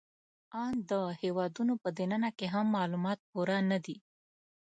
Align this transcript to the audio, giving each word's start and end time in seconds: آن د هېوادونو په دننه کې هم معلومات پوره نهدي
آن 0.63 0.73
د 0.89 0.91
هېوادونو 1.21 1.73
په 1.83 1.89
دننه 1.97 2.29
کې 2.37 2.47
هم 2.53 2.65
معلومات 2.77 3.19
پوره 3.29 3.57
نهدي 3.69 3.97